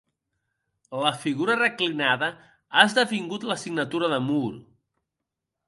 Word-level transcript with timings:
La 1.03 1.11
figura 1.25 1.57
reclinada 1.59 2.31
ha 2.73 2.87
esdevingut 2.87 3.47
la 3.53 3.61
signatura 3.67 4.13
de 4.17 4.21
Moore. 4.31 4.61